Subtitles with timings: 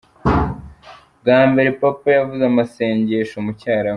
[1.21, 3.89] Bwa mbere Papa yavuze amasengesho mu Cyarabu